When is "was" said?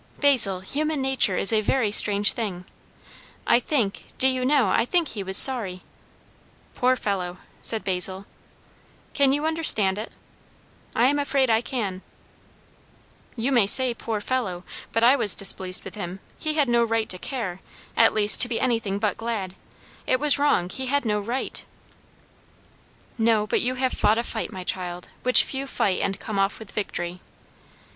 5.21-5.37, 15.15-15.35, 20.19-20.39